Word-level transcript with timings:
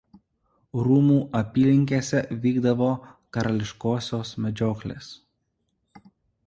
Rūmų 0.85 1.17
apylinkėse 1.39 2.21
vykdavo 2.47 2.89
karališkosios 3.39 4.35
medžioklės. 4.47 5.13